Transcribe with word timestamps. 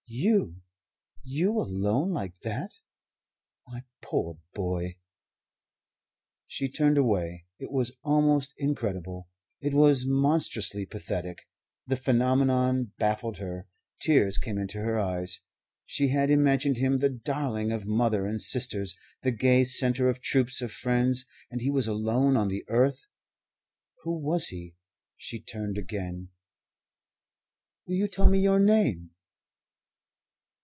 "You? 0.13 0.57
You, 1.23 1.57
alone 1.57 2.11
like 2.11 2.37
that? 2.41 2.69
My 3.65 3.85
poor 4.01 4.37
boy!" 4.53 4.97
She 6.47 6.67
turned 6.67 6.97
away. 6.97 7.45
It 7.59 7.71
was 7.71 7.95
almost 8.03 8.53
incredible. 8.57 9.29
It 9.61 9.73
was 9.73 10.05
monstrously 10.05 10.85
pathetic. 10.85 11.47
The 11.87 11.95
phenomenon 11.95 12.91
baffled 12.97 13.37
her. 13.37 13.69
Tears 14.01 14.37
came 14.37 14.57
into 14.57 14.79
her 14.79 14.99
eyes. 14.99 15.39
She 15.85 16.09
had 16.09 16.29
imagined 16.29 16.75
him 16.75 16.99
the 16.99 17.07
darling 17.09 17.71
of 17.71 17.87
mother 17.87 18.25
and 18.25 18.41
sisters; 18.41 18.93
the 19.21 19.31
gay 19.31 19.63
centre 19.63 20.09
of 20.09 20.19
troops 20.19 20.59
of 20.61 20.73
friends. 20.73 21.25
And 21.49 21.61
he 21.61 21.71
was 21.71 21.87
alone 21.87 22.35
on 22.35 22.49
the 22.49 22.65
earth. 22.67 23.05
Who 24.03 24.19
was 24.19 24.47
he? 24.47 24.75
She 25.15 25.39
turned 25.39 25.77
again. 25.77 26.31
"Will 27.87 27.95
you 27.95 28.09
tell 28.09 28.27
me 28.29 28.41
your 28.41 28.59
name?" 28.59 29.11